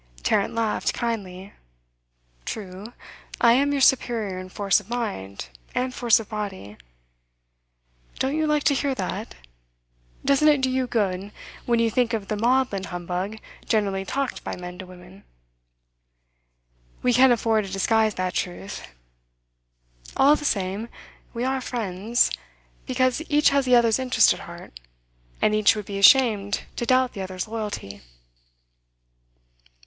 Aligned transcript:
Tarrant 0.23 0.55
laughed 0.55 0.95
kindly. 0.95 1.53
'True, 2.43 2.93
I 3.39 3.53
am 3.53 3.71
your 3.71 3.81
superior 3.81 4.39
in 4.39 4.49
force 4.49 4.79
of 4.79 4.89
mind 4.89 5.49
and 5.75 5.93
force 5.93 6.19
of 6.19 6.27
body. 6.27 6.75
Don't 8.17 8.35
you 8.35 8.47
like 8.47 8.63
to 8.63 8.73
hear 8.73 8.95
that? 8.95 9.35
Doesn't 10.25 10.47
it 10.47 10.61
do 10.61 10.71
you 10.71 10.87
good 10.87 11.31
when 11.67 11.77
you 11.79 11.91
think 11.91 12.13
of 12.15 12.29
the 12.29 12.35
maudlin 12.35 12.85
humbug 12.85 13.37
generally 13.67 14.03
talked 14.03 14.43
by 14.43 14.55
men 14.55 14.79
to 14.79 14.87
women? 14.87 15.23
We 17.03 17.13
can't 17.13 17.31
afford 17.31 17.65
to 17.65 17.71
disguise 17.71 18.15
that 18.15 18.33
truth. 18.33 18.81
All 20.17 20.35
the 20.35 20.45
same, 20.45 20.89
we 21.31 21.43
are 21.43 21.61
friends, 21.61 22.31
because 22.87 23.21
each 23.29 23.51
has 23.51 23.65
the 23.65 23.75
other's 23.75 23.99
interest 23.99 24.33
at 24.33 24.39
heart, 24.39 24.79
and 25.43 25.53
each 25.53 25.75
would 25.75 25.85
be 25.85 25.99
ashamed 25.99 26.63
to 26.77 26.87
doubt 26.87 27.13
the 27.13 27.21
other's 27.21 27.47
loyalty. 27.47 28.01